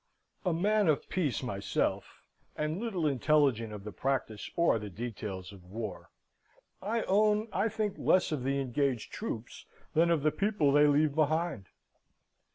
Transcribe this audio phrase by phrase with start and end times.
[0.43, 2.23] A man of peace myself,
[2.57, 6.09] and little intelligent of the practice or the details of war,
[6.81, 11.13] I own I think less of the engaged troops than of the people they leave
[11.13, 11.67] behind.